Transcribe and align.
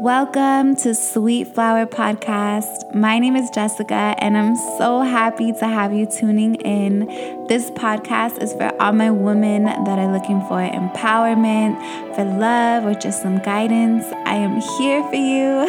Welcome 0.00 0.76
to 0.76 0.94
Sweet 0.94 1.54
Flower 1.54 1.86
Podcast. 1.86 2.94
My 2.94 3.18
name 3.18 3.34
is 3.34 3.48
Jessica, 3.48 4.14
and 4.18 4.36
I'm 4.36 4.54
so 4.76 5.00
happy 5.00 5.54
to 5.54 5.66
have 5.66 5.94
you 5.94 6.04
tuning 6.04 6.56
in. 6.56 7.06
This 7.46 7.70
podcast 7.70 8.42
is 8.42 8.52
for 8.52 8.70
all 8.78 8.92
my 8.92 9.10
women 9.10 9.64
that 9.64 9.98
are 9.98 10.12
looking 10.12 10.42
for 10.42 10.58
empowerment, 10.58 12.14
for 12.14 12.24
love, 12.24 12.84
or 12.84 12.92
just 12.92 13.22
some 13.22 13.38
guidance. 13.38 14.04
I 14.26 14.34
am 14.34 14.60
here 14.76 15.02
for 15.08 15.14
you. 15.14 15.66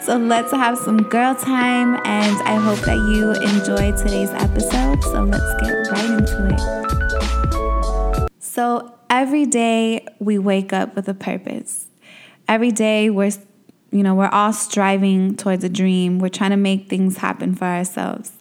so 0.00 0.16
let's 0.16 0.50
have 0.52 0.78
some 0.78 1.02
girl 1.02 1.34
time, 1.34 2.00
and 2.06 2.42
I 2.48 2.54
hope 2.54 2.78
that 2.86 2.96
you 2.96 3.32
enjoy 3.34 3.92
today's 3.98 4.30
episode. 4.30 5.02
So 5.04 5.24
let's 5.24 5.62
get 5.62 5.90
right 5.90 6.10
into 6.10 6.56
it. 8.24 8.30
So 8.38 8.94
every 9.10 9.44
day 9.44 10.06
we 10.20 10.38
wake 10.38 10.72
up 10.72 10.96
with 10.96 11.06
a 11.06 11.14
purpose 11.14 11.89
every 12.50 12.72
day 12.72 13.08
we're 13.08 13.30
you 13.92 14.02
know 14.02 14.14
we're 14.14 14.28
all 14.28 14.52
striving 14.52 15.36
towards 15.36 15.64
a 15.64 15.68
dream. 15.68 16.18
We're 16.18 16.28
trying 16.28 16.50
to 16.50 16.56
make 16.56 16.88
things 16.88 17.16
happen 17.16 17.54
for 17.54 17.64
ourselves. 17.64 18.32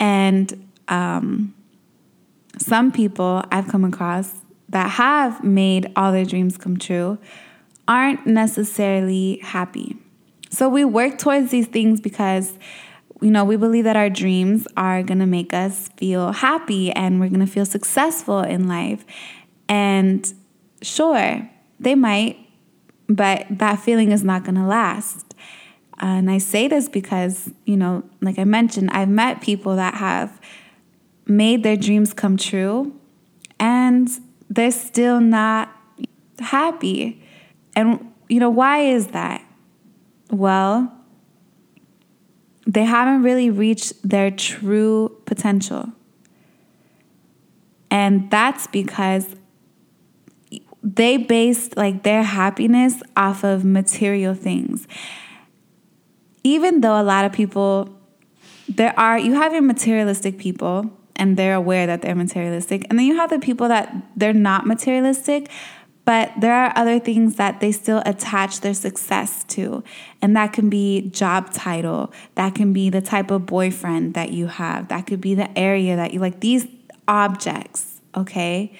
And 0.00 0.68
um, 0.86 1.54
some 2.56 2.90
people 2.90 3.44
i've 3.52 3.68
come 3.68 3.84
across 3.84 4.32
that 4.68 4.90
have 4.90 5.44
made 5.44 5.92
all 5.94 6.10
their 6.12 6.24
dreams 6.24 6.56
come 6.56 6.76
true 6.76 7.18
aren't 7.86 8.26
necessarily 8.26 9.38
happy. 9.42 9.96
So 10.50 10.68
we 10.68 10.84
work 10.84 11.18
towards 11.18 11.50
these 11.50 11.66
things 11.66 12.00
because 12.00 12.58
you 13.20 13.30
know 13.30 13.44
we 13.44 13.56
believe 13.56 13.84
that 13.84 13.96
our 13.96 14.10
dreams 14.10 14.66
are 14.76 15.02
going 15.02 15.18
to 15.18 15.26
make 15.26 15.52
us 15.52 15.88
feel 15.96 16.32
happy 16.32 16.92
and 16.92 17.20
we're 17.20 17.28
going 17.28 17.46
to 17.46 17.52
feel 17.52 17.66
successful 17.66 18.40
in 18.40 18.68
life. 18.68 19.04
And 19.68 20.32
sure 20.82 21.48
they 21.80 21.94
might 21.94 22.47
but 23.08 23.46
that 23.50 23.80
feeling 23.80 24.12
is 24.12 24.22
not 24.22 24.44
going 24.44 24.56
to 24.56 24.66
last. 24.66 25.34
and 26.00 26.30
I 26.30 26.38
say 26.38 26.68
this 26.68 26.88
because, 26.88 27.50
you 27.64 27.76
know, 27.76 28.04
like 28.20 28.38
I 28.38 28.44
mentioned, 28.44 28.90
I've 28.92 29.08
met 29.08 29.40
people 29.40 29.76
that 29.76 29.94
have 29.94 30.40
made 31.26 31.62
their 31.62 31.76
dreams 31.76 32.12
come 32.12 32.36
true 32.36 32.94
and 33.58 34.08
they're 34.48 34.70
still 34.70 35.20
not 35.20 35.74
happy. 36.38 37.22
And, 37.74 38.12
you 38.28 38.40
know, 38.40 38.50
why 38.50 38.80
is 38.80 39.08
that? 39.08 39.44
Well, 40.30 40.92
they 42.66 42.84
haven't 42.84 43.22
really 43.22 43.50
reached 43.50 43.94
their 44.08 44.30
true 44.30 45.20
potential. 45.24 45.92
And 47.90 48.30
that's 48.30 48.66
because 48.66 49.34
they 50.94 51.16
based 51.16 51.76
like 51.76 52.02
their 52.02 52.22
happiness 52.22 53.02
off 53.16 53.44
of 53.44 53.64
material 53.64 54.34
things. 54.34 54.86
Even 56.44 56.80
though 56.80 57.00
a 57.00 57.02
lot 57.02 57.24
of 57.24 57.32
people 57.32 57.94
there 58.68 58.98
are 58.98 59.18
you 59.18 59.34
have 59.34 59.52
your 59.52 59.62
materialistic 59.62 60.38
people 60.38 60.90
and 61.16 61.36
they're 61.36 61.54
aware 61.54 61.86
that 61.86 62.02
they're 62.02 62.14
materialistic. 62.14 62.86
And 62.88 62.98
then 62.98 63.06
you 63.06 63.16
have 63.16 63.30
the 63.30 63.38
people 63.38 63.68
that 63.68 63.94
they're 64.16 64.32
not 64.32 64.66
materialistic 64.66 65.50
but 66.04 66.32
there 66.40 66.54
are 66.54 66.72
other 66.74 66.98
things 66.98 67.36
that 67.36 67.60
they 67.60 67.70
still 67.70 68.02
attach 68.06 68.62
their 68.62 68.72
success 68.72 69.44
to. 69.44 69.84
And 70.22 70.34
that 70.36 70.54
can 70.54 70.70
be 70.70 71.10
job 71.10 71.52
title. 71.52 72.14
That 72.34 72.54
can 72.54 72.72
be 72.72 72.88
the 72.88 73.02
type 73.02 73.30
of 73.30 73.44
boyfriend 73.44 74.14
that 74.14 74.32
you 74.32 74.46
have. 74.46 74.88
That 74.88 75.06
could 75.06 75.20
be 75.20 75.34
the 75.34 75.50
area 75.58 75.96
that 75.96 76.14
you 76.14 76.20
like 76.20 76.40
these 76.40 76.66
objects 77.06 77.98
okay 78.16 78.72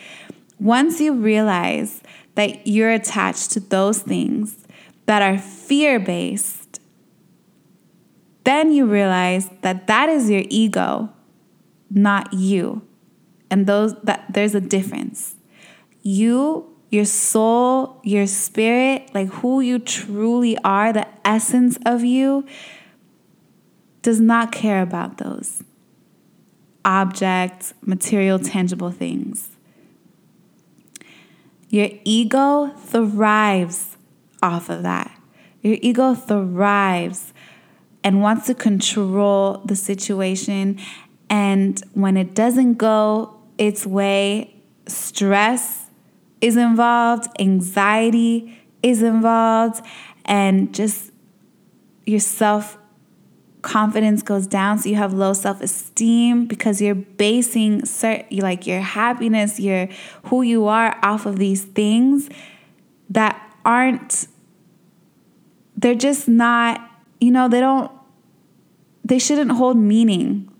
once 0.60 1.00
you 1.00 1.12
realize 1.12 2.02
that 2.34 2.66
you're 2.66 2.90
attached 2.92 3.50
to 3.52 3.60
those 3.60 4.00
things 4.00 4.66
that 5.06 5.22
are 5.22 5.38
fear 5.38 5.98
based, 5.98 6.80
then 8.44 8.72
you 8.72 8.86
realize 8.86 9.50
that 9.62 9.86
that 9.86 10.08
is 10.08 10.30
your 10.30 10.44
ego, 10.48 11.10
not 11.90 12.32
you. 12.32 12.82
And 13.50 13.66
those 13.66 13.94
that 14.02 14.26
there's 14.30 14.54
a 14.54 14.60
difference. 14.60 15.34
You, 16.02 16.66
your 16.90 17.04
soul, 17.04 18.00
your 18.04 18.26
spirit, 18.26 19.10
like 19.14 19.28
who 19.28 19.60
you 19.60 19.78
truly 19.78 20.56
are, 20.58 20.92
the 20.92 21.06
essence 21.24 21.78
of 21.84 22.04
you 22.04 22.46
does 24.02 24.20
not 24.20 24.52
care 24.52 24.80
about 24.80 25.18
those 25.18 25.62
objects, 26.84 27.74
material, 27.82 28.38
tangible 28.38 28.90
things. 28.90 29.57
Your 31.68 31.88
ego 32.04 32.68
thrives 32.76 33.96
off 34.42 34.70
of 34.70 34.82
that. 34.82 35.10
Your 35.62 35.76
ego 35.82 36.14
thrives 36.14 37.32
and 38.02 38.22
wants 38.22 38.46
to 38.46 38.54
control 38.54 39.60
the 39.64 39.76
situation. 39.76 40.78
And 41.28 41.82
when 41.92 42.16
it 42.16 42.34
doesn't 42.34 42.74
go 42.74 43.38
its 43.58 43.84
way, 43.84 44.54
stress 44.86 45.86
is 46.40 46.56
involved, 46.56 47.28
anxiety 47.38 48.58
is 48.82 49.02
involved, 49.02 49.84
and 50.24 50.72
just 50.72 51.10
your 52.06 52.20
self 52.20 52.77
confidence 53.62 54.22
goes 54.22 54.46
down 54.46 54.78
so 54.78 54.88
you 54.88 54.94
have 54.94 55.12
low 55.12 55.32
self-esteem 55.32 56.46
because 56.46 56.80
you're 56.80 56.94
basing 56.94 57.84
certain 57.84 58.38
like 58.38 58.66
your 58.66 58.80
happiness 58.80 59.58
your 59.58 59.88
who 60.24 60.42
you 60.42 60.66
are 60.66 60.96
off 61.02 61.26
of 61.26 61.38
these 61.38 61.64
things 61.64 62.28
that 63.10 63.40
aren't 63.64 64.28
they're 65.76 65.94
just 65.94 66.28
not 66.28 66.88
you 67.20 67.30
know 67.30 67.48
they 67.48 67.60
don't 67.60 67.90
they 69.08 69.18
shouldn't 69.18 69.52
hold 69.52 69.78
meaning. 69.78 70.50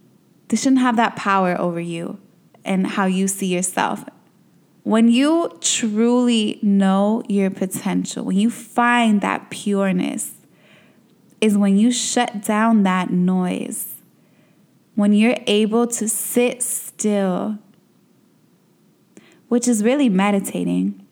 They 0.49 0.57
shouldn't 0.57 0.81
have 0.81 0.97
that 0.97 1.17
power 1.17 1.61
over 1.61 1.79
you 1.79 2.19
and 2.65 2.87
how 2.87 3.05
you 3.05 3.29
see 3.29 3.47
yourself. 3.47 4.05
When 4.85 5.09
you 5.09 5.57
truly 5.61 6.59
know 6.63 7.23
your 7.29 7.51
potential 7.51 8.25
when 8.25 8.39
you 8.39 8.49
find 8.49 9.21
that 9.21 9.51
pureness 9.51 10.33
is 11.41 11.57
when 11.57 11.77
you 11.77 11.91
shut 11.91 12.43
down 12.43 12.83
that 12.83 13.11
noise, 13.11 13.97
when 14.95 15.13
you're 15.13 15.37
able 15.47 15.87
to 15.87 16.09
sit 16.09 16.63
still, 16.63 17.59
which 19.49 19.69
is 19.69 19.85
really 19.85 20.09
meditating, 20.09 21.07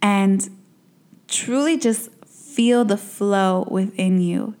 and 0.00 0.48
truly 1.28 1.76
just 1.76 2.10
feel 2.24 2.84
the 2.84 2.96
flow 2.96 3.66
within 3.70 4.20
you. 4.20 4.54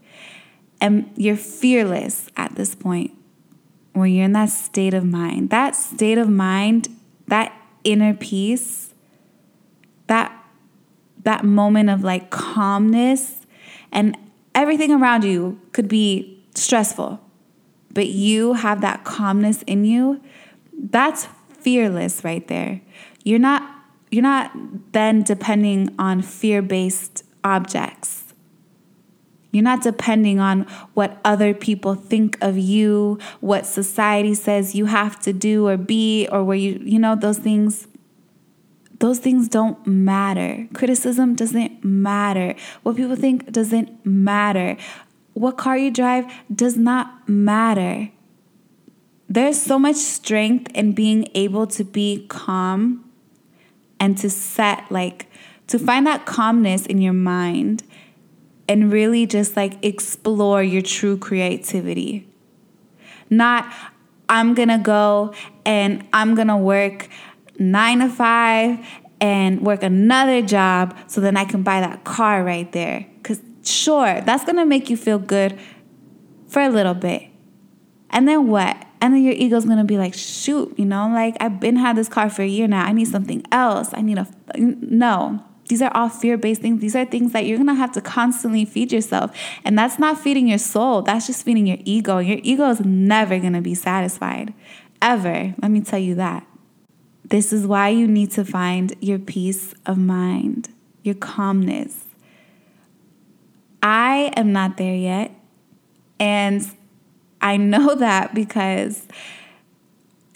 And 0.80 1.10
you're 1.16 1.36
fearless 1.36 2.28
at 2.36 2.54
this 2.54 2.74
point 2.74 3.12
when 3.92 4.12
you're 4.12 4.24
in 4.24 4.32
that 4.32 4.50
state 4.50 4.94
of 4.94 5.04
mind. 5.04 5.50
That 5.50 5.76
state 5.76 6.18
of 6.18 6.28
mind, 6.28 6.88
that 7.28 7.52
inner 7.84 8.14
peace, 8.14 8.94
that 10.06 10.36
that 11.22 11.44
moment 11.44 11.90
of 11.90 12.02
like 12.02 12.30
calmness 12.30 13.46
and 13.92 14.16
everything 14.60 14.92
around 14.92 15.24
you 15.24 15.58
could 15.72 15.88
be 15.88 16.44
stressful, 16.54 17.18
but 17.92 18.08
you 18.08 18.52
have 18.52 18.82
that 18.82 19.04
calmness 19.04 19.62
in 19.62 19.84
you, 19.84 20.20
that's 20.72 21.26
fearless 21.58 22.22
right 22.22 22.46
there. 22.48 22.80
You're 23.24 23.38
not 23.38 23.62
you're 24.10 24.22
not 24.22 24.50
then 24.92 25.22
depending 25.22 25.94
on 25.96 26.20
fear-based 26.20 27.22
objects. 27.44 28.34
You're 29.52 29.64
not 29.64 29.82
depending 29.82 30.40
on 30.40 30.62
what 30.94 31.18
other 31.24 31.54
people 31.54 31.94
think 31.94 32.36
of 32.40 32.58
you, 32.58 33.18
what 33.40 33.66
society 33.66 34.34
says 34.34 34.74
you 34.74 34.86
have 34.86 35.20
to 35.20 35.32
do 35.32 35.66
or 35.68 35.76
be, 35.76 36.28
or 36.30 36.42
where 36.42 36.56
you, 36.56 36.80
you 36.84 36.98
know, 36.98 37.14
those 37.14 37.38
things 37.38 37.86
those 39.00 39.18
things 39.18 39.48
don't 39.48 39.84
matter. 39.86 40.68
Criticism 40.72 41.34
doesn't 41.34 41.84
matter. 41.84 42.54
What 42.82 42.96
people 42.96 43.16
think 43.16 43.50
doesn't 43.50 44.04
matter. 44.06 44.76
What 45.32 45.56
car 45.56 45.76
you 45.76 45.90
drive 45.90 46.30
does 46.54 46.76
not 46.76 47.28
matter. 47.28 48.10
There's 49.28 49.60
so 49.60 49.78
much 49.78 49.96
strength 49.96 50.70
in 50.74 50.92
being 50.92 51.28
able 51.34 51.66
to 51.68 51.84
be 51.84 52.26
calm 52.28 53.10
and 53.98 54.18
to 54.18 54.28
set, 54.28 54.90
like, 54.90 55.26
to 55.68 55.78
find 55.78 56.06
that 56.06 56.26
calmness 56.26 56.84
in 56.84 57.00
your 57.00 57.12
mind 57.12 57.84
and 58.68 58.92
really 58.92 59.26
just 59.26 59.56
like 59.56 59.82
explore 59.84 60.62
your 60.62 60.82
true 60.82 61.16
creativity. 61.16 62.28
Not, 63.30 63.72
I'm 64.28 64.54
gonna 64.54 64.78
go 64.78 65.32
and 65.64 66.06
I'm 66.12 66.34
gonna 66.34 66.58
work 66.58 67.08
nine 67.60 68.00
to 68.00 68.08
five 68.08 68.84
and 69.20 69.60
work 69.60 69.82
another 69.82 70.42
job 70.42 70.96
so 71.06 71.20
then 71.20 71.36
I 71.36 71.44
can 71.44 71.62
buy 71.62 71.80
that 71.80 72.04
car 72.04 72.42
right 72.42 72.70
there. 72.72 73.06
Because, 73.22 73.40
sure, 73.62 74.20
that's 74.22 74.44
gonna 74.44 74.66
make 74.66 74.90
you 74.90 74.96
feel 74.96 75.18
good 75.18 75.58
for 76.48 76.62
a 76.62 76.68
little 76.68 76.94
bit. 76.94 77.24
And 78.08 78.26
then 78.26 78.48
what? 78.48 78.86
And 79.00 79.14
then 79.14 79.22
your 79.22 79.34
ego's 79.34 79.64
gonna 79.64 79.84
be 79.84 79.98
like, 79.98 80.14
shoot, 80.14 80.74
you 80.78 80.84
know, 80.84 81.08
like 81.08 81.36
I've 81.40 81.60
been 81.60 81.76
had 81.76 81.96
this 81.96 82.08
car 82.08 82.28
for 82.28 82.42
a 82.42 82.46
year 82.46 82.66
now. 82.66 82.84
I 82.84 82.92
need 82.92 83.08
something 83.08 83.44
else. 83.52 83.90
I 83.92 84.02
need 84.02 84.18
a 84.18 84.26
no. 84.56 85.44
these 85.68 85.80
are 85.80 85.92
all 85.94 86.08
fear 86.08 86.36
based 86.36 86.60
things. 86.60 86.80
These 86.80 86.96
are 86.96 87.04
things 87.04 87.32
that 87.32 87.46
you're 87.46 87.58
to 87.58 87.74
have 87.74 87.92
to 87.92 88.00
constantly 88.00 88.64
feed 88.64 88.90
yourself. 88.90 89.30
And 89.64 89.78
that's 89.78 89.98
not 89.98 90.18
feeding 90.18 90.48
your 90.48 90.58
soul, 90.58 91.02
that's 91.02 91.26
just 91.26 91.44
feeding 91.44 91.66
your 91.66 91.78
ego. 91.84 92.18
Your 92.18 92.40
ego 92.42 92.68
is 92.70 92.80
never 92.80 93.38
to 93.38 93.60
be 93.60 93.74
satisfied, 93.74 94.52
ever. 95.00 95.54
Let 95.62 95.70
me 95.70 95.82
tell 95.82 96.00
you 96.00 96.14
that. 96.16 96.46
This 97.30 97.52
is 97.52 97.66
why 97.66 97.88
you 97.90 98.08
need 98.08 98.32
to 98.32 98.44
find 98.44 98.92
your 99.00 99.18
peace 99.18 99.72
of 99.86 99.98
mind, 99.98 100.68
your 101.02 101.14
calmness. 101.14 102.04
I 103.82 104.32
am 104.36 104.52
not 104.52 104.76
there 104.76 104.96
yet. 104.96 105.30
And 106.18 106.68
I 107.40 107.56
know 107.56 107.94
that 107.96 108.34
because, 108.34 109.06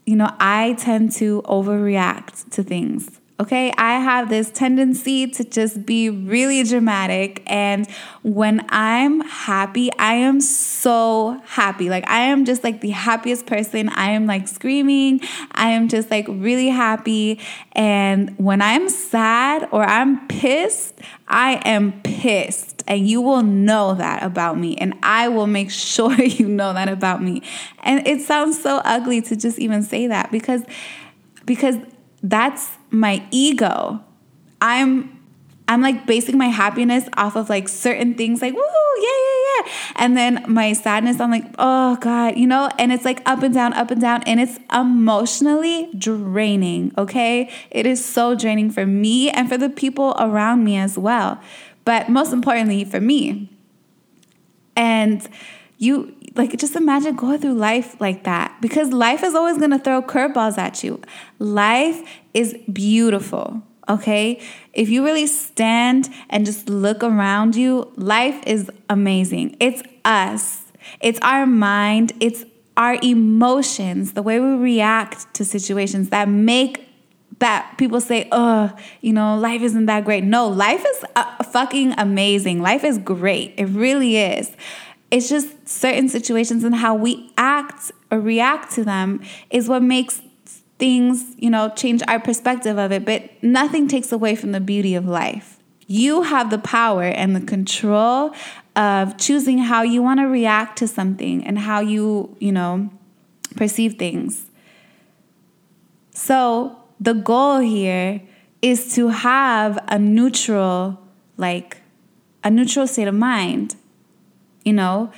you 0.06 0.14
know, 0.16 0.30
I 0.38 0.74
tend 0.78 1.12
to 1.12 1.42
overreact 1.42 2.50
to 2.52 2.62
things. 2.62 3.20
Okay, 3.44 3.74
I 3.76 4.00
have 4.00 4.30
this 4.30 4.50
tendency 4.50 5.26
to 5.26 5.44
just 5.44 5.84
be 5.84 6.08
really 6.08 6.62
dramatic. 6.62 7.42
And 7.46 7.86
when 8.22 8.64
I'm 8.70 9.20
happy, 9.20 9.92
I 9.98 10.14
am 10.14 10.40
so 10.40 11.38
happy. 11.44 11.90
Like, 11.90 12.08
I 12.08 12.20
am 12.20 12.46
just 12.46 12.64
like 12.64 12.80
the 12.80 12.88
happiest 12.88 13.44
person. 13.44 13.90
I 13.90 14.12
am 14.12 14.24
like 14.24 14.48
screaming. 14.48 15.20
I 15.52 15.72
am 15.72 15.88
just 15.88 16.10
like 16.10 16.26
really 16.26 16.68
happy. 16.68 17.38
And 17.72 18.34
when 18.38 18.62
I'm 18.62 18.88
sad 18.88 19.68
or 19.72 19.84
I'm 19.84 20.26
pissed, 20.26 20.98
I 21.28 21.60
am 21.66 22.00
pissed. 22.00 22.82
And 22.86 23.06
you 23.06 23.20
will 23.20 23.42
know 23.42 23.94
that 23.96 24.22
about 24.22 24.56
me. 24.56 24.78
And 24.78 24.94
I 25.02 25.28
will 25.28 25.48
make 25.48 25.70
sure 25.90 26.14
you 26.18 26.48
know 26.48 26.72
that 26.72 26.88
about 26.88 27.22
me. 27.22 27.42
And 27.82 28.08
it 28.08 28.22
sounds 28.22 28.62
so 28.62 28.80
ugly 28.86 29.20
to 29.20 29.36
just 29.36 29.58
even 29.58 29.82
say 29.82 30.06
that 30.06 30.32
because 30.32 30.62
because 31.44 31.76
that's 32.24 32.78
my 32.90 33.22
ego. 33.30 34.00
I'm 34.60 35.20
I'm 35.68 35.80
like 35.80 36.06
basing 36.06 36.36
my 36.36 36.48
happiness 36.48 37.08
off 37.16 37.36
of 37.36 37.48
like 37.48 37.68
certain 37.68 38.14
things 38.14 38.42
like 38.42 38.54
woo, 38.54 38.60
yeah, 38.60 39.08
yeah, 39.08 39.62
yeah. 39.66 39.72
And 39.96 40.16
then 40.16 40.44
my 40.48 40.72
sadness, 40.72 41.20
I'm 41.20 41.30
like, 41.30 41.46
oh 41.58 41.96
God, 41.96 42.36
you 42.36 42.46
know, 42.46 42.70
and 42.78 42.92
it's 42.92 43.04
like 43.04 43.22
up 43.26 43.42
and 43.42 43.54
down, 43.54 43.72
up 43.74 43.90
and 43.90 44.00
down. 44.00 44.22
And 44.24 44.40
it's 44.40 44.58
emotionally 44.74 45.90
draining, 45.96 46.92
okay? 46.98 47.50
It 47.70 47.86
is 47.86 48.04
so 48.04 48.34
draining 48.34 48.70
for 48.70 48.84
me 48.84 49.30
and 49.30 49.48
for 49.48 49.56
the 49.56 49.70
people 49.70 50.14
around 50.18 50.64
me 50.64 50.76
as 50.76 50.98
well. 50.98 51.40
But 51.84 52.08
most 52.08 52.32
importantly, 52.32 52.84
for 52.84 53.00
me. 53.00 53.50
And 54.76 55.26
you 55.78 56.13
like 56.36 56.56
just 56.56 56.74
imagine 56.74 57.14
going 57.14 57.38
through 57.40 57.54
life 57.54 58.00
like 58.00 58.24
that 58.24 58.56
because 58.60 58.92
life 58.92 59.22
is 59.22 59.34
always 59.34 59.58
going 59.58 59.70
to 59.70 59.78
throw 59.78 60.02
curveballs 60.02 60.58
at 60.58 60.82
you. 60.82 61.00
Life 61.38 62.02
is 62.32 62.56
beautiful, 62.72 63.62
okay? 63.88 64.40
If 64.72 64.88
you 64.88 65.04
really 65.04 65.26
stand 65.26 66.08
and 66.28 66.44
just 66.44 66.68
look 66.68 67.04
around 67.04 67.54
you, 67.54 67.92
life 67.96 68.42
is 68.46 68.70
amazing. 68.90 69.56
It's 69.60 69.82
us. 70.04 70.62
It's 71.00 71.18
our 71.22 71.46
mind, 71.46 72.12
it's 72.20 72.44
our 72.76 72.98
emotions, 73.02 74.12
the 74.12 74.22
way 74.22 74.40
we 74.40 74.54
react 74.54 75.32
to 75.34 75.44
situations 75.44 76.10
that 76.10 76.28
make 76.28 76.88
that 77.38 77.74
people 77.78 78.00
say, 78.00 78.28
oh, 78.32 78.72
you 79.00 79.12
know, 79.12 79.36
life 79.36 79.60
isn't 79.62 79.86
that 79.86 80.04
great. 80.04 80.24
No, 80.24 80.48
life 80.48 80.84
is 80.86 81.04
uh, 81.16 81.42
fucking 81.44 81.92
amazing. 81.98 82.62
Life 82.62 82.84
is 82.84 82.98
great. 82.98 83.54
It 83.56 83.66
really 83.66 84.16
is. 84.16 84.50
It's 85.10 85.28
just 85.28 85.68
certain 85.68 86.08
situations 86.08 86.64
and 86.64 86.74
how 86.74 86.94
we 86.94 87.32
act 87.36 87.92
or 88.10 88.20
react 88.20 88.72
to 88.72 88.84
them 88.84 89.20
is 89.50 89.68
what 89.68 89.82
makes 89.82 90.22
things, 90.78 91.34
you 91.38 91.50
know, 91.50 91.72
change 91.76 92.02
our 92.08 92.18
perspective 92.18 92.78
of 92.78 92.92
it. 92.92 93.04
But 93.04 93.30
nothing 93.42 93.88
takes 93.88 94.12
away 94.12 94.34
from 94.34 94.52
the 94.52 94.60
beauty 94.60 94.94
of 94.94 95.06
life. 95.06 95.58
You 95.86 96.22
have 96.22 96.50
the 96.50 96.58
power 96.58 97.04
and 97.04 97.36
the 97.36 97.40
control 97.40 98.34
of 98.74 99.16
choosing 99.18 99.58
how 99.58 99.82
you 99.82 100.02
want 100.02 100.20
to 100.20 100.26
react 100.26 100.78
to 100.78 100.88
something 100.88 101.46
and 101.46 101.58
how 101.58 101.80
you, 101.80 102.36
you 102.40 102.52
know, 102.52 102.90
perceive 103.56 103.94
things. 103.94 104.46
So, 106.10 106.78
the 107.00 107.12
goal 107.12 107.58
here 107.58 108.22
is 108.62 108.94
to 108.94 109.08
have 109.08 109.78
a 109.88 109.98
neutral, 109.98 111.00
like, 111.36 111.78
a 112.42 112.50
neutral 112.50 112.86
state 112.86 113.08
of 113.08 113.14
mind 113.14 113.76
you 114.64 114.72
know, 114.72 115.12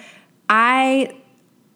I 0.48 1.14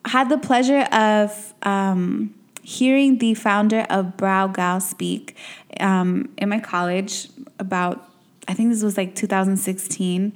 had 0.05 0.29
the 0.29 0.39
pleasure 0.39 0.83
of 0.93 1.55
um, 1.63 2.35
hearing 2.63 3.19
the 3.19 3.35
founder 3.35 3.87
of 3.91 4.17
Brow 4.17 4.47
Gal 4.49 4.81
speak 4.81 5.37
um, 5.81 6.33
in 6.39 6.49
my 6.49 6.61
college 6.61 7.29
about, 7.59 8.09
I 8.49 8.55
think 8.55 8.71
this 8.71 8.83
was 8.83 8.97
like 8.97 9.15
2016. 9.15 10.33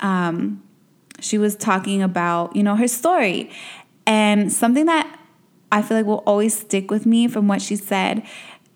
Um, 0.00 0.62
she 1.20 1.38
was 1.38 1.56
talking 1.56 2.02
about, 2.02 2.54
you 2.54 2.62
know, 2.62 2.76
her 2.76 2.88
story. 2.88 3.50
And 4.06 4.52
something 4.52 4.86
that 4.86 5.18
I 5.72 5.82
feel 5.82 5.96
like 5.96 6.06
will 6.06 6.22
always 6.26 6.58
stick 6.58 6.90
with 6.90 7.06
me 7.06 7.28
from 7.28 7.48
what 7.48 7.62
she 7.62 7.76
said 7.76 8.26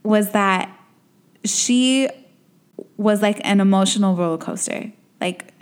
was 0.02 0.32
that 0.32 0.74
she 1.44 2.08
was 2.96 3.22
like 3.22 3.40
an 3.44 3.60
emotional 3.60 4.16
roller 4.16 4.38
coaster. 4.38 4.92
Like, 5.20 5.52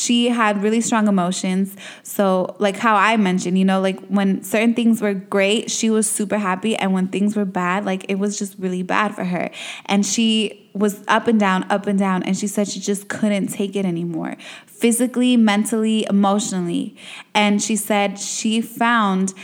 she 0.00 0.28
had 0.28 0.62
really 0.62 0.80
strong 0.80 1.08
emotions. 1.08 1.76
So, 2.02 2.56
like 2.58 2.76
how 2.76 2.96
I 2.96 3.16
mentioned, 3.16 3.58
you 3.58 3.64
know, 3.64 3.80
like 3.80 4.00
when 4.08 4.42
certain 4.42 4.74
things 4.74 5.00
were 5.00 5.14
great, 5.14 5.70
she 5.70 5.90
was 5.90 6.08
super 6.08 6.38
happy. 6.38 6.74
And 6.76 6.92
when 6.92 7.08
things 7.08 7.36
were 7.36 7.44
bad, 7.44 7.84
like 7.84 8.06
it 8.08 8.16
was 8.16 8.38
just 8.38 8.56
really 8.58 8.82
bad 8.82 9.14
for 9.14 9.24
her. 9.24 9.50
And 9.86 10.04
she 10.04 10.70
was 10.74 11.04
up 11.08 11.26
and 11.28 11.38
down, 11.38 11.64
up 11.70 11.86
and 11.86 11.98
down. 11.98 12.22
And 12.22 12.36
she 12.36 12.46
said 12.46 12.68
she 12.68 12.80
just 12.80 13.08
couldn't 13.08 13.48
take 13.48 13.76
it 13.76 13.84
anymore 13.84 14.36
physically, 14.66 15.36
mentally, 15.36 16.06
emotionally. 16.08 16.96
And 17.34 17.62
she 17.62 17.76
said 17.76 18.18
she 18.18 18.60
found 18.60 19.34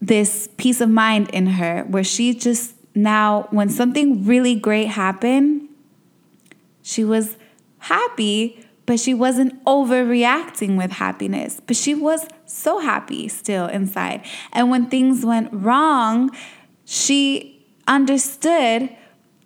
this 0.00 0.48
peace 0.56 0.80
of 0.80 0.90
mind 0.90 1.30
in 1.30 1.46
her 1.46 1.84
where 1.84 2.02
she 2.04 2.34
just 2.34 2.74
now, 2.94 3.46
when 3.50 3.68
something 3.68 4.26
really 4.26 4.54
great 4.56 4.88
happened, 4.88 5.68
she 6.82 7.04
was 7.04 7.36
happy 7.78 8.61
but 8.86 8.98
she 8.98 9.14
wasn't 9.14 9.62
overreacting 9.64 10.76
with 10.76 10.92
happiness. 10.92 11.60
But 11.66 11.76
she 11.76 11.94
was 11.94 12.26
so 12.46 12.80
happy 12.80 13.28
still 13.28 13.66
inside. 13.66 14.24
And 14.52 14.70
when 14.70 14.86
things 14.86 15.24
went 15.24 15.48
wrong, 15.52 16.30
she 16.84 17.64
understood 17.86 18.90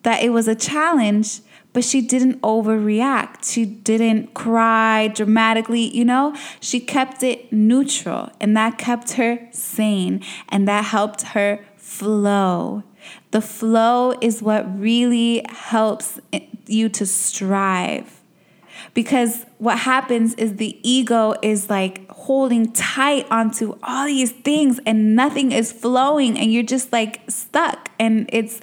that 0.02 0.22
it 0.22 0.30
was 0.30 0.48
a 0.48 0.54
challenge, 0.54 1.40
but 1.72 1.84
she 1.84 2.00
didn't 2.00 2.40
overreact. 2.42 3.52
She 3.52 3.64
didn't 3.64 4.34
cry 4.34 5.08
dramatically, 5.08 5.94
you 5.94 6.04
know? 6.04 6.34
She 6.60 6.80
kept 6.80 7.22
it 7.22 7.52
neutral, 7.52 8.30
and 8.40 8.56
that 8.56 8.78
kept 8.78 9.12
her 9.12 9.46
sane, 9.50 10.22
and 10.48 10.66
that 10.68 10.84
helped 10.86 11.22
her 11.22 11.60
flow. 11.76 12.82
The 13.32 13.40
flow 13.40 14.14
is 14.20 14.42
what 14.42 14.78
really 14.78 15.44
helps 15.48 16.18
you 16.66 16.88
to 16.88 17.04
strive 17.04 18.15
because 18.96 19.44
what 19.58 19.78
happens 19.78 20.32
is 20.36 20.56
the 20.56 20.78
ego 20.82 21.34
is 21.42 21.68
like 21.68 22.10
holding 22.10 22.72
tight 22.72 23.26
onto 23.30 23.76
all 23.82 24.06
these 24.06 24.32
things 24.32 24.80
and 24.86 25.14
nothing 25.14 25.52
is 25.52 25.70
flowing 25.70 26.38
and 26.38 26.50
you're 26.50 26.62
just 26.62 26.94
like 26.94 27.20
stuck. 27.28 27.90
And 27.98 28.26
it's 28.32 28.58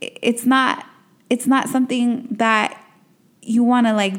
it's 0.00 0.44
not 0.44 0.84
it's 1.30 1.46
not 1.46 1.68
something 1.68 2.26
that 2.32 2.84
you 3.42 3.62
want 3.62 3.86
to 3.86 3.92
like 3.92 4.16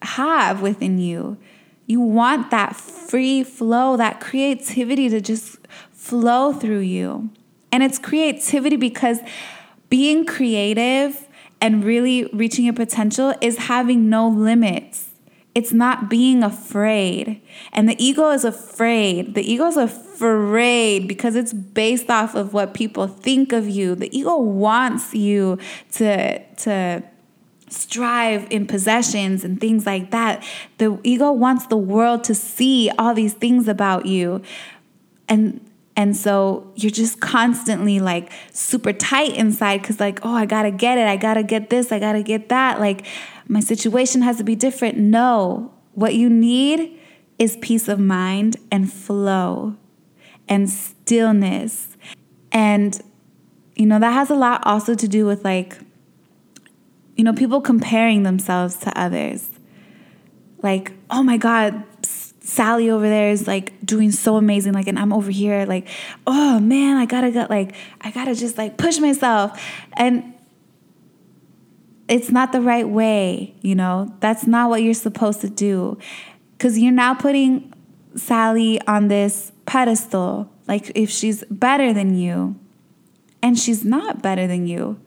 have 0.00 0.62
within 0.62 0.98
you. 0.98 1.36
You 1.84 2.00
want 2.00 2.50
that 2.50 2.74
free 2.74 3.44
flow 3.44 3.98
that 3.98 4.20
creativity 4.20 5.10
to 5.10 5.20
just 5.20 5.58
flow 5.92 6.54
through 6.54 6.80
you. 6.80 7.28
And 7.70 7.82
it's 7.82 7.98
creativity 7.98 8.76
because 8.76 9.18
being 9.90 10.24
creative 10.24 11.27
and 11.60 11.84
really 11.84 12.24
reaching 12.32 12.64
your 12.64 12.74
potential 12.74 13.34
is 13.40 13.58
having 13.58 14.08
no 14.08 14.28
limits. 14.28 15.10
It's 15.54 15.72
not 15.72 16.08
being 16.08 16.42
afraid. 16.44 17.40
And 17.72 17.88
the 17.88 17.96
ego 18.02 18.30
is 18.30 18.44
afraid. 18.44 19.34
The 19.34 19.42
ego 19.42 19.66
is 19.66 19.76
afraid 19.76 21.08
because 21.08 21.34
it's 21.34 21.52
based 21.52 22.10
off 22.10 22.34
of 22.36 22.52
what 22.52 22.74
people 22.74 23.08
think 23.08 23.52
of 23.52 23.68
you. 23.68 23.94
The 23.96 24.16
ego 24.16 24.36
wants 24.36 25.14
you 25.14 25.58
to, 25.92 26.38
to 26.38 27.02
strive 27.68 28.46
in 28.50 28.66
possessions 28.66 29.42
and 29.42 29.60
things 29.60 29.84
like 29.84 30.10
that. 30.12 30.44
The 30.78 31.00
ego 31.02 31.32
wants 31.32 31.66
the 31.66 31.76
world 31.76 32.24
to 32.24 32.34
see 32.34 32.90
all 32.98 33.14
these 33.14 33.34
things 33.34 33.66
about 33.66 34.06
you. 34.06 34.42
And 35.28 35.67
and 35.98 36.16
so 36.16 36.70
you're 36.76 36.92
just 36.92 37.18
constantly 37.18 37.98
like 37.98 38.30
super 38.52 38.92
tight 38.92 39.34
inside 39.34 39.82
because, 39.82 39.98
like, 39.98 40.24
oh, 40.24 40.32
I 40.32 40.46
gotta 40.46 40.70
get 40.70 40.96
it. 40.96 41.08
I 41.08 41.16
gotta 41.16 41.42
get 41.42 41.70
this. 41.70 41.90
I 41.90 41.98
gotta 41.98 42.22
get 42.22 42.50
that. 42.50 42.78
Like, 42.78 43.04
my 43.48 43.58
situation 43.58 44.22
has 44.22 44.36
to 44.36 44.44
be 44.44 44.54
different. 44.54 44.96
No, 44.96 45.74
what 45.94 46.14
you 46.14 46.30
need 46.30 46.96
is 47.36 47.56
peace 47.56 47.88
of 47.88 47.98
mind 47.98 48.58
and 48.70 48.92
flow 48.92 49.74
and 50.48 50.70
stillness. 50.70 51.96
And, 52.52 53.02
you 53.74 53.86
know, 53.86 53.98
that 53.98 54.12
has 54.12 54.30
a 54.30 54.36
lot 54.36 54.64
also 54.64 54.94
to 54.94 55.08
do 55.08 55.26
with 55.26 55.44
like, 55.44 55.78
you 57.16 57.24
know, 57.24 57.32
people 57.32 57.60
comparing 57.60 58.22
themselves 58.22 58.76
to 58.76 58.96
others. 58.96 59.50
Like, 60.62 60.92
oh 61.10 61.24
my 61.24 61.38
God, 61.38 61.82
Sally 62.48 62.88
over 62.88 63.06
there 63.06 63.30
is 63.30 63.46
like 63.46 63.74
doing 63.84 64.10
so 64.10 64.36
amazing. 64.36 64.72
Like, 64.72 64.86
and 64.86 64.98
I'm 64.98 65.12
over 65.12 65.30
here, 65.30 65.66
like, 65.66 65.86
oh 66.26 66.58
man, 66.58 66.96
I 66.96 67.04
gotta 67.04 67.30
get 67.30 67.50
like, 67.50 67.74
I 68.00 68.10
gotta 68.10 68.34
just 68.34 68.56
like 68.56 68.78
push 68.78 68.98
myself. 68.98 69.62
And 69.92 70.32
it's 72.08 72.30
not 72.30 72.52
the 72.52 72.62
right 72.62 72.88
way, 72.88 73.54
you 73.60 73.74
know, 73.74 74.16
that's 74.20 74.46
not 74.46 74.70
what 74.70 74.82
you're 74.82 74.94
supposed 74.94 75.42
to 75.42 75.50
do. 75.50 75.98
Cause 76.58 76.78
you're 76.78 76.90
now 76.90 77.12
putting 77.12 77.70
Sally 78.16 78.80
on 78.86 79.08
this 79.08 79.52
pedestal, 79.66 80.50
like 80.66 80.90
if 80.94 81.10
she's 81.10 81.44
better 81.50 81.92
than 81.92 82.16
you, 82.16 82.58
and 83.42 83.58
she's 83.58 83.84
not 83.84 84.22
better 84.22 84.46
than 84.46 84.66
you. 84.66 84.98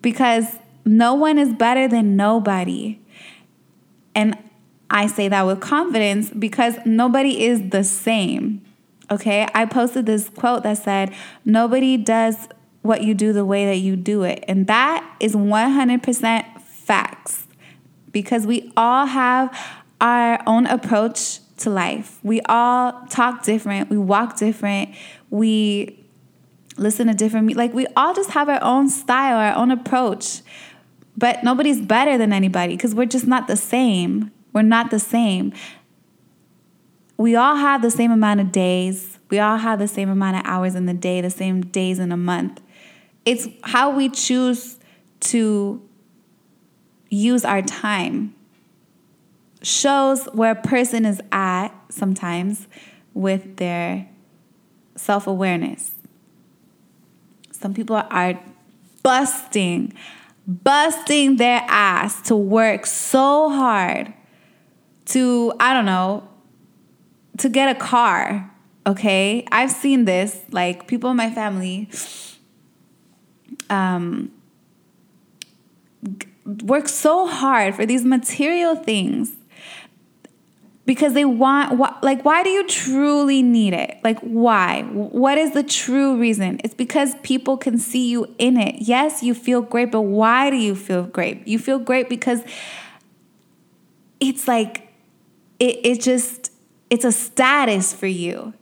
Because 0.00 0.56
no 0.86 1.12
one 1.12 1.36
is 1.36 1.52
better 1.52 1.86
than 1.86 2.16
nobody. 2.16 2.98
I 4.96 5.08
say 5.08 5.28
that 5.28 5.42
with 5.44 5.60
confidence 5.60 6.30
because 6.30 6.74
nobody 6.86 7.44
is 7.44 7.68
the 7.68 7.84
same. 7.84 8.62
Okay, 9.10 9.46
I 9.54 9.66
posted 9.66 10.06
this 10.06 10.30
quote 10.30 10.62
that 10.62 10.78
said, 10.78 11.14
Nobody 11.44 11.98
does 11.98 12.48
what 12.80 13.02
you 13.02 13.12
do 13.12 13.34
the 13.34 13.44
way 13.44 13.66
that 13.66 13.76
you 13.76 13.94
do 13.94 14.22
it. 14.22 14.42
And 14.48 14.66
that 14.68 15.06
is 15.20 15.34
100% 15.34 16.60
facts 16.62 17.46
because 18.10 18.46
we 18.46 18.72
all 18.74 19.04
have 19.04 19.54
our 20.00 20.40
own 20.46 20.64
approach 20.66 21.40
to 21.58 21.68
life. 21.68 22.18
We 22.22 22.40
all 22.42 22.92
talk 23.10 23.42
different, 23.42 23.90
we 23.90 23.98
walk 23.98 24.38
different, 24.38 24.94
we 25.28 26.06
listen 26.78 27.08
to 27.08 27.14
different, 27.14 27.54
like 27.54 27.74
we 27.74 27.86
all 27.96 28.14
just 28.14 28.30
have 28.30 28.48
our 28.48 28.62
own 28.62 28.88
style, 28.88 29.36
our 29.36 29.54
own 29.56 29.70
approach. 29.70 30.40
But 31.18 31.44
nobody's 31.44 31.82
better 31.82 32.16
than 32.16 32.32
anybody 32.32 32.76
because 32.76 32.94
we're 32.94 33.04
just 33.04 33.26
not 33.26 33.46
the 33.46 33.56
same. 33.58 34.30
We're 34.56 34.62
not 34.62 34.90
the 34.90 34.98
same. 34.98 35.52
We 37.18 37.36
all 37.36 37.56
have 37.56 37.82
the 37.82 37.90
same 37.90 38.10
amount 38.10 38.40
of 38.40 38.52
days. 38.52 39.18
We 39.28 39.38
all 39.38 39.58
have 39.58 39.78
the 39.78 39.86
same 39.86 40.08
amount 40.08 40.38
of 40.38 40.46
hours 40.46 40.74
in 40.74 40.86
the 40.86 40.94
day, 40.94 41.20
the 41.20 41.28
same 41.28 41.60
days 41.60 41.98
in 41.98 42.10
a 42.10 42.16
month. 42.16 42.62
It's 43.26 43.48
how 43.64 43.90
we 43.94 44.08
choose 44.08 44.78
to 45.20 45.86
use 47.10 47.44
our 47.44 47.60
time. 47.60 48.34
Shows 49.60 50.24
where 50.32 50.52
a 50.52 50.62
person 50.62 51.04
is 51.04 51.20
at 51.30 51.68
sometimes 51.90 52.66
with 53.12 53.58
their 53.58 54.08
self 54.94 55.26
awareness. 55.26 55.96
Some 57.50 57.74
people 57.74 58.02
are 58.10 58.40
busting 59.02 59.92
busting 60.46 61.36
their 61.36 61.60
ass 61.66 62.22
to 62.22 62.34
work 62.34 62.86
so 62.86 63.50
hard 63.50 64.14
to, 65.06 65.52
I 65.60 65.72
don't 65.74 65.86
know, 65.86 66.28
to 67.38 67.48
get 67.48 67.74
a 67.74 67.78
car. 67.78 68.52
Okay. 68.86 69.46
I've 69.50 69.72
seen 69.72 70.04
this. 70.04 70.40
Like 70.50 70.86
people 70.86 71.10
in 71.10 71.16
my 71.16 71.30
family 71.30 71.88
um, 73.70 74.30
work 76.62 76.88
so 76.88 77.26
hard 77.26 77.74
for 77.74 77.86
these 77.86 78.04
material 78.04 78.76
things 78.76 79.32
because 80.84 81.14
they 81.14 81.24
want 81.24 81.78
like 82.02 82.24
why 82.24 82.44
do 82.44 82.48
you 82.48 82.66
truly 82.68 83.42
need 83.42 83.74
it 83.74 83.98
like 84.04 84.18
why 84.20 84.82
what 84.82 85.36
is 85.36 85.52
the 85.52 85.62
true 85.64 86.16
reason 86.16 86.60
it's 86.62 86.74
because 86.74 87.16
people 87.22 87.56
can 87.56 87.76
see 87.76 88.08
you 88.08 88.32
in 88.38 88.56
it 88.56 88.76
yes 88.80 89.22
you 89.22 89.34
feel 89.34 89.60
great 89.60 89.90
but 89.90 90.02
why 90.02 90.48
do 90.48 90.56
you 90.56 90.76
feel 90.76 91.02
great 91.02 91.46
you 91.46 91.58
feel 91.58 91.80
great 91.80 92.08
because 92.08 92.40
it's 94.20 94.46
like 94.46 94.85
it, 95.58 95.80
it 95.84 96.00
just 96.00 96.52
it's 96.90 97.04
a 97.04 97.12
status 97.12 97.92
for 97.92 98.06
you. 98.06 98.54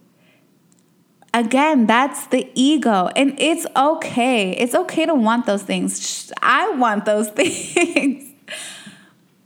Again 1.32 1.86
that's 1.86 2.26
the 2.28 2.50
ego. 2.54 3.08
And 3.16 3.34
it's 3.38 3.66
okay. 3.76 4.52
It's 4.52 4.74
okay 4.74 5.06
to 5.06 5.14
want 5.14 5.46
those 5.46 5.62
things. 5.62 6.32
I 6.42 6.70
want 6.70 7.04
those 7.04 7.28
things. 7.30 8.32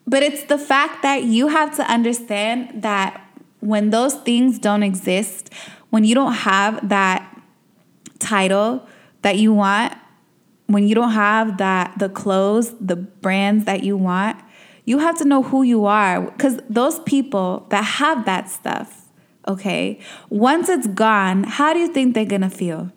But 0.07 0.23
it's 0.23 0.45
the 0.45 0.59
fact 0.59 1.03
that 1.03 1.25
you 1.25 1.49
have 1.49 1.77
to 1.77 1.83
understand 1.83 2.83
that 2.83 3.25
when 3.61 3.91
those 3.91 4.15
things 4.15 4.59
don't 4.59 4.83
exist, 4.83 5.53
when 5.91 6.05
you 6.05 6.15
don't 6.15 6.33
have 6.33 6.89
that 6.89 7.43
title 8.19 8.87
that 9.23 9.37
you 9.37 9.53
want, 9.53 9.93
when 10.67 10.87
you 10.87 10.95
don't 10.95 11.13
have 11.13 11.59
that 11.59 11.99
the 11.99 12.09
clothes, 12.09 12.75
the 12.81 12.97
brands 12.97 13.65
that 13.65 13.83
you 13.83 13.97
want, 13.97 14.39
you 14.89 14.99
have 14.99 15.19
to 15.19 15.25
know 15.25 15.43
who 15.43 15.63
you 15.63 15.85
are 15.85 16.31
cuz 16.43 16.59
those 16.81 17.01
people 17.01 17.67
that 17.69 17.85
have 17.85 18.25
that 18.25 18.49
stuff, 18.51 18.93
okay? 19.55 19.99
Once 20.31 20.71
it's 20.77 20.87
gone, 20.87 21.45
how 21.59 21.75
do 21.75 21.79
you 21.79 21.89
think 21.97 22.15
they're 22.15 22.33
to 22.51 22.57
feel? 22.63 22.91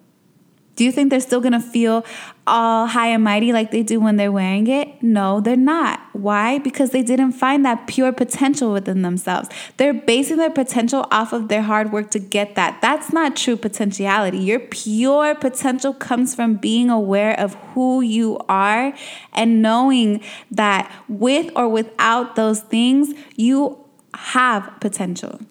Do 0.81 0.85
you 0.85 0.91
think 0.91 1.11
they're 1.11 1.19
still 1.19 1.41
gonna 1.41 1.61
feel 1.61 2.03
all 2.47 2.87
high 2.87 3.09
and 3.09 3.23
mighty 3.23 3.53
like 3.53 3.69
they 3.69 3.83
do 3.83 3.99
when 3.99 4.15
they're 4.15 4.31
wearing 4.31 4.65
it? 4.65 5.03
No, 5.03 5.39
they're 5.39 5.55
not. 5.55 6.01
Why? 6.13 6.57
Because 6.57 6.89
they 6.89 7.03
didn't 7.03 7.33
find 7.33 7.63
that 7.63 7.85
pure 7.85 8.11
potential 8.11 8.73
within 8.73 9.03
themselves. 9.03 9.47
They're 9.77 9.93
basing 9.93 10.37
their 10.37 10.49
potential 10.49 11.05
off 11.11 11.33
of 11.33 11.49
their 11.49 11.61
hard 11.61 11.91
work 11.91 12.09
to 12.09 12.19
get 12.19 12.55
that. 12.55 12.81
That's 12.81 13.13
not 13.13 13.35
true 13.35 13.57
potentiality. 13.57 14.39
Your 14.39 14.57
pure 14.57 15.35
potential 15.35 15.93
comes 15.93 16.33
from 16.33 16.55
being 16.55 16.89
aware 16.89 17.39
of 17.39 17.53
who 17.75 18.01
you 18.01 18.39
are 18.49 18.91
and 19.33 19.61
knowing 19.61 20.23
that 20.49 20.91
with 21.07 21.51
or 21.55 21.69
without 21.69 22.35
those 22.35 22.61
things, 22.61 23.13
you 23.35 23.77
have 24.15 24.67
potential. 24.79 25.41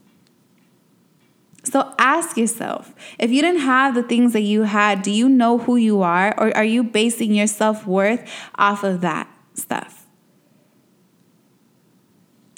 So 1.63 1.95
ask 1.99 2.37
yourself 2.37 2.95
if 3.19 3.31
you 3.31 3.43
didn't 3.43 3.61
have 3.61 3.95
the 3.95 4.03
things 4.03 4.33
that 4.33 4.41
you 4.41 4.63
had, 4.63 5.03
do 5.03 5.11
you 5.11 5.29
know 5.29 5.59
who 5.59 5.77
you 5.77 6.03
are? 6.03 6.35
Or 6.39 6.57
are 6.57 6.65
you 6.65 6.83
basing 6.83 7.35
your 7.35 7.47
self 7.47 7.87
worth 7.87 8.29
off 8.57 8.83
of 8.83 9.01
that 9.03 9.29
stuff? 9.55 10.07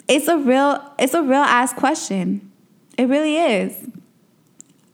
It's 0.08 0.28
a 0.28 0.36
real, 0.36 0.92
it's 0.98 1.14
a 1.14 1.22
real 1.22 1.40
ass 1.40 1.72
question. 1.72 2.52
It 2.98 3.08
really 3.08 3.36
is. 3.36 3.88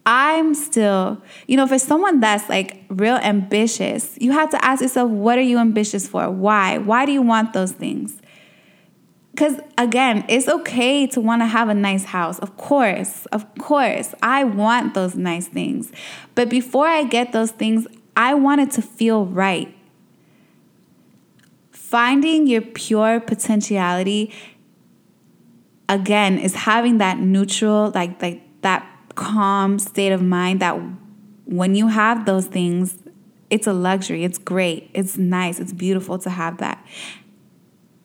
I'm 0.07 0.55
still, 0.55 1.21
you 1.47 1.57
know, 1.59 1.67
for 1.67 1.79
someone 1.79 2.21
that's 2.21 2.49
like 2.49 2.85
real 2.89 3.17
ambitious, 3.17 4.17
you 4.19 4.33
have 4.33 4.49
to 4.51 4.65
ask 4.65 4.81
yourself, 4.81 5.11
what 5.11 5.37
are 5.37 5.43
you 5.43 5.59
ambitious 5.59 6.09
for? 6.09 6.31
Why? 6.31 6.79
Why 6.79 7.05
do 7.05 7.13
you 7.13 7.21
want 7.21 7.53
those 7.53 7.73
things? 7.73 8.17
Because 9.39 9.61
again, 9.79 10.25
it's 10.29 10.49
okay 10.49 11.07
to 11.07 11.21
want 11.21 11.43
to 11.43 11.47
have 11.47 11.69
a 11.69 11.75
nice 11.75 12.07
house. 12.07 12.41
Of 12.41 12.57
course, 12.57 13.25
of 13.27 13.47
course, 13.57 14.13
I 14.21 14.43
want 14.43 14.95
those 14.95 15.15
nice 15.15 15.47
things. 15.47 15.93
But 16.35 16.49
before 16.49 16.89
I 16.89 17.05
get 17.05 17.31
those 17.31 17.53
things, 17.53 17.87
I 18.17 18.35
want 18.35 18.63
it 18.63 18.73
to 18.73 18.83
feel 18.83 19.27
right. 19.27 19.73
Finding 21.71 22.49
your 22.49 22.63
pure 22.63 23.21
potentiality 23.21 24.35
again 25.89 26.41
is 26.41 26.57
having 26.57 26.99
that 26.99 27.21
neutral, 27.21 27.93
like 27.95 28.21
like 28.21 28.43
that 28.63 28.85
calm 29.15 29.79
state 29.79 30.11
of 30.11 30.21
mind 30.21 30.59
that 30.63 30.77
when 31.45 31.77
you 31.77 31.87
have 31.87 32.27
those 32.27 32.47
things, 32.47 32.99
it's 33.51 33.69
a 33.69 33.73
luxury. 33.73 34.25
It's 34.25 34.39
great. 34.39 34.91
It's 34.95 35.17
nice. 35.17 35.61
It's 35.61 35.73
beautiful 35.73 36.19
to 36.19 36.31
have 36.31 36.59
that. 36.59 36.85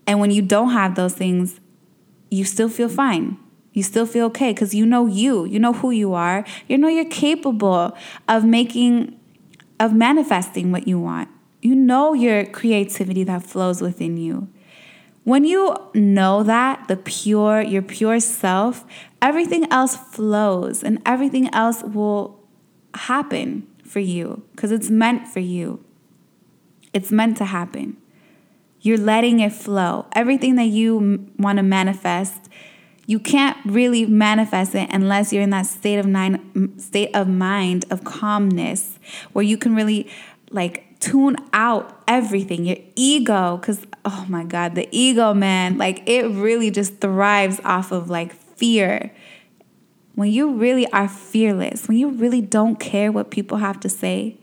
And 0.06 0.20
when 0.20 0.32
you 0.32 0.42
don't 0.42 0.72
have 0.72 0.96
those 0.96 1.14
things, 1.14 1.60
you 2.30 2.46
still 2.46 2.70
feel 2.70 2.90
fine. 2.90 3.38
You 3.74 3.84
still 3.84 4.06
feel 4.06 4.26
okay 4.28 4.54
because 4.54 4.76
you 4.76 4.86
know 4.86 5.08
you, 5.08 5.46
you 5.46 5.60
know 5.60 5.74
who 5.74 5.92
you 5.92 6.14
are. 6.14 6.46
You 6.68 6.78
know 6.78 6.88
you're 6.88 7.06
capable 7.06 7.96
of 8.28 8.46
making, 8.46 9.20
of 9.80 9.94
manifesting 9.94 10.72
what 10.72 10.88
you 10.88 11.00
want. 11.00 11.30
You 11.62 11.76
know 11.76 12.14
your 12.14 12.46
creativity 12.46 13.24
that 13.24 13.44
flows 13.44 13.82
within 13.82 14.18
you. 14.18 14.50
When 15.24 15.46
you 15.46 15.76
know 15.94 16.44
that, 16.44 16.88
the 16.88 16.98
pure, 16.98 17.62
your 17.62 17.82
pure 17.82 18.20
self, 18.20 18.86
everything 19.22 19.72
else 19.72 19.96
flows 19.96 20.84
and 20.84 21.02
everything 21.06 21.52
else 21.54 21.82
will 21.82 22.40
happen 22.94 23.66
for 23.86 24.00
you 24.00 24.44
because 24.52 24.72
it's 24.72 24.90
meant 24.90 25.28
for 25.28 25.40
you. 25.40 25.84
It's 26.94 27.12
meant 27.12 27.38
to 27.38 27.46
happen. 27.46 27.98
You're 28.84 28.98
letting 28.98 29.40
it 29.40 29.54
flow. 29.54 30.08
Everything 30.12 30.56
that 30.58 30.66
you 30.66 31.26
want 31.40 31.56
to 31.58 31.64
manifest, 31.64 32.50
you 33.06 33.18
can't 33.18 33.58
really 33.66 34.06
manifest 34.06 34.76
it 34.76 34.90
unless 34.92 35.32
you're 35.32 35.42
in 35.42 35.52
that 35.52 35.68
state 35.68 35.98
of 35.98 36.06
nine, 36.06 36.78
state 36.78 37.16
of 37.16 37.30
mind 37.30 37.86
of 37.90 38.04
calmness 38.04 39.00
where 39.32 39.44
you 39.44 39.58
can 39.58 39.74
really 39.74 40.10
like 40.52 41.00
tune 41.00 41.38
out 41.54 42.04
everything 42.08 42.66
your 42.66 42.78
ego 42.96 43.58
cuz 43.62 43.86
oh 44.06 44.26
my 44.30 44.44
god 44.46 44.74
the 44.76 44.88
ego 44.92 45.34
man 45.34 45.78
like 45.78 46.02
it 46.06 46.24
really 46.28 46.72
just 46.72 47.02
thrives 47.02 47.60
off 47.66 47.92
of 47.92 48.10
like 48.10 48.32
fear 48.34 49.12
when 50.16 50.32
you 50.32 50.54
really 50.54 50.88
are 50.94 51.10
fearless 51.10 51.90
when 51.90 51.98
you 51.98 52.08
really 52.08 52.40
don't 52.40 52.80
care 52.80 53.12
what 53.12 53.32
people 53.32 53.58
have 53.58 53.78
to 53.82 53.90
say 53.90 54.38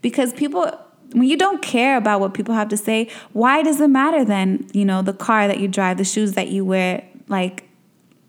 because 0.00 0.32
people 0.32 0.70
when 1.16 1.26
you 1.26 1.38
don't 1.38 1.62
care 1.62 1.96
about 1.96 2.20
what 2.20 2.34
people 2.34 2.54
have 2.54 2.68
to 2.68 2.76
say, 2.76 3.08
why 3.32 3.62
does 3.62 3.80
it 3.80 3.88
matter 3.88 4.22
then? 4.22 4.68
You 4.74 4.84
know, 4.84 5.00
the 5.00 5.14
car 5.14 5.48
that 5.48 5.58
you 5.58 5.66
drive, 5.66 5.96
the 5.96 6.04
shoes 6.04 6.32
that 6.32 6.48
you 6.48 6.62
wear, 6.62 7.04
like 7.26 7.66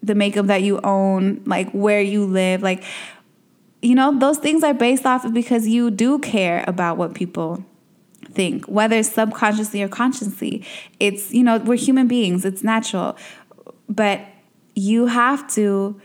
the 0.02 0.16
makeup 0.16 0.46
that 0.46 0.62
you 0.62 0.80
own, 0.86 1.42
like 1.46 1.70
where 1.72 2.02
you 2.02 2.24
live, 2.26 2.64
like 2.64 2.86
you 3.82 3.94
know, 3.94 4.18
those 4.18 4.38
things 4.38 4.64
are 4.64 4.74
based 4.74 5.06
off 5.06 5.26
of 5.26 5.34
because 5.34 5.68
you 5.68 5.92
do 5.92 6.18
care 6.20 6.64
about 6.66 6.98
what 6.98 7.14
people 7.14 7.64
think, 8.32 8.66
whether 8.66 9.04
subconsciously 9.04 9.84
or 9.84 9.90
consciously. 9.90 10.66
It's, 11.00 11.32
you 11.32 11.44
know, 11.44 11.58
we're 11.60 11.76
human 11.76 12.08
beings, 12.08 12.46
it's 12.46 12.64
natural. 12.64 13.18
But 13.88 14.22
you 14.76 15.08
have 15.08 15.48
to 15.56 16.00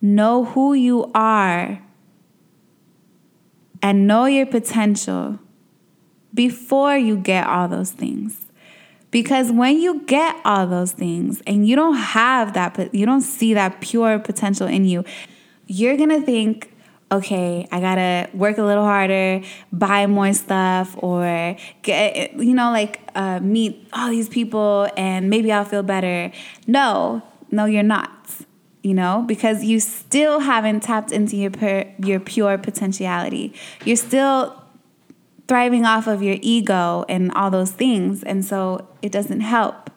know 0.00 0.46
who 0.46 0.72
you 0.72 1.10
are 1.14 1.82
and 3.82 4.06
know 4.06 4.24
your 4.24 4.46
potential 4.46 5.38
before 6.40 6.96
you 6.96 7.18
get 7.18 7.46
all 7.46 7.68
those 7.68 7.90
things. 7.90 8.46
Because 9.10 9.52
when 9.52 9.78
you 9.78 10.00
get 10.06 10.34
all 10.42 10.66
those 10.66 10.92
things 10.92 11.42
and 11.46 11.68
you 11.68 11.76
don't 11.76 11.96
have 11.96 12.54
that, 12.54 12.94
you 12.94 13.04
don't 13.04 13.20
see 13.20 13.52
that 13.52 13.82
pure 13.82 14.18
potential 14.18 14.66
in 14.66 14.86
you, 14.86 15.04
you're 15.66 15.98
gonna 15.98 16.22
think, 16.22 16.72
okay, 17.12 17.68
I 17.70 17.78
gotta 17.82 18.30
work 18.32 18.56
a 18.56 18.62
little 18.62 18.84
harder, 18.84 19.42
buy 19.70 20.06
more 20.06 20.32
stuff, 20.32 20.96
or 20.96 21.56
get, 21.82 22.32
you 22.32 22.54
know, 22.54 22.70
like 22.70 23.02
uh, 23.14 23.40
meet 23.40 23.86
all 23.92 24.08
these 24.08 24.30
people 24.30 24.88
and 24.96 25.28
maybe 25.28 25.52
I'll 25.52 25.66
feel 25.66 25.82
better. 25.82 26.32
No, 26.66 27.20
no, 27.50 27.66
you're 27.66 27.82
not. 27.82 28.10
You 28.82 28.94
know, 28.94 29.24
because 29.28 29.62
you 29.62 29.78
still 29.78 30.40
haven't 30.40 30.80
tapped 30.80 31.12
into 31.12 31.36
your 31.36 31.50
per, 31.50 31.84
your 32.02 32.18
pure 32.18 32.56
potentiality. 32.56 33.52
You're 33.84 33.96
still 33.96 34.56
thriving 35.50 35.84
off 35.84 36.06
of 36.06 36.22
your 36.22 36.36
ego 36.42 37.04
and 37.08 37.32
all 37.32 37.50
those 37.50 37.72
things, 37.72 38.22
and 38.22 38.44
so 38.44 38.86
it 39.02 39.10
doesn't 39.10 39.40
help. 39.40 39.90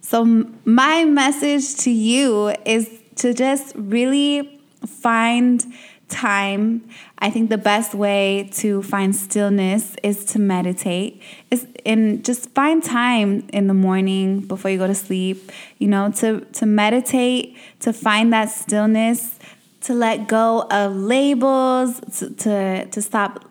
So 0.00 0.24
my 0.64 1.04
message 1.04 1.76
to 1.84 1.90
you 1.90 2.54
is 2.64 2.88
to 3.16 3.34
just 3.34 3.74
really 3.76 4.62
find 4.86 5.62
time. 6.08 6.88
I 7.18 7.28
think 7.28 7.50
the 7.50 7.58
best 7.58 7.92
way 7.94 8.48
to 8.54 8.82
find 8.82 9.14
stillness 9.14 9.94
is 10.02 10.24
to 10.32 10.38
meditate. 10.38 11.20
Is 11.50 11.66
and 11.84 12.24
just 12.24 12.48
find 12.54 12.82
time 12.82 13.46
in 13.52 13.66
the 13.66 13.74
morning 13.74 14.40
before 14.40 14.70
you 14.70 14.78
go 14.78 14.86
to 14.86 14.94
sleep, 14.94 15.52
you 15.76 15.88
know, 15.88 16.10
to 16.12 16.40
to 16.40 16.64
meditate, 16.64 17.58
to 17.80 17.92
find 17.92 18.32
that 18.32 18.48
stillness, 18.48 19.38
to 19.82 19.92
let 19.92 20.28
go 20.28 20.66
of 20.70 20.96
labels, 20.96 22.00
to 22.20 22.30
to, 22.30 22.86
to 22.86 23.02
stop 23.02 23.44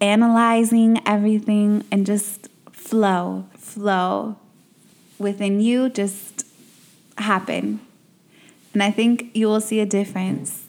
analyzing 0.00 1.00
everything 1.06 1.84
and 1.90 2.06
just 2.06 2.48
flow, 2.72 3.46
flow 3.56 4.36
within 5.18 5.60
you, 5.60 5.88
just 5.88 6.46
happen. 7.18 7.80
And 8.72 8.82
I 8.82 8.90
think 8.90 9.30
you 9.34 9.46
will 9.46 9.60
see 9.60 9.80
a 9.80 9.86
difference. 9.86 10.66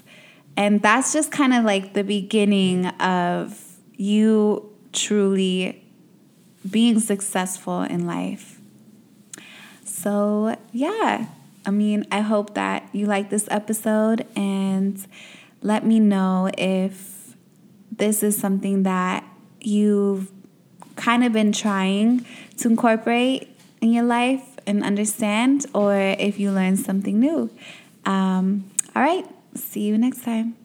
And 0.58 0.82
that's 0.82 1.14
just 1.14 1.32
kind 1.32 1.54
of 1.54 1.64
like 1.64 1.94
the 1.94 2.04
beginning 2.04 2.88
of 2.88 3.78
you 3.96 4.70
truly 4.92 5.84
being 6.70 7.00
successful 7.00 7.82
in 7.84 8.06
life. 8.06 8.60
So, 9.86 10.56
yeah, 10.72 11.28
I 11.66 11.72
mean, 11.72 12.06
I 12.12 12.22
hope 12.22 12.56
that 12.56 12.90
you 12.92 13.06
like 13.06 13.30
this 13.30 13.48
episode 13.52 14.26
and 14.36 15.06
let 15.62 15.86
me 15.86 16.00
know 16.00 16.50
if 16.58 17.21
this 18.01 18.24
is 18.24 18.36
something 18.36 18.81
that 18.81 19.24
you've 19.62 20.31
kind 20.96 21.24
of 21.24 21.31
been 21.31 21.51
trying 21.51 22.25
to 22.58 22.67
incorporate 22.67 23.55
in 23.79 23.93
your 23.93 24.03
life 24.03 24.58
and 24.65 24.84
understand, 24.84 25.67
or 25.75 25.96
if 25.96 26.39
you 26.39 26.51
learned 26.51 26.79
something 26.79 27.20
new. 27.20 27.51
Um, 28.05 28.72
all 28.96 29.03
right. 29.03 29.25
See 29.53 29.81
you 29.81 30.00
next 30.00 30.24
time. 30.24 30.61